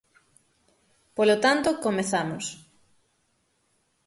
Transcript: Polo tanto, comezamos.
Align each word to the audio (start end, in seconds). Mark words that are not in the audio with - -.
Polo 1.15 1.35
tanto, 1.45 1.69
comezamos. 1.85 2.45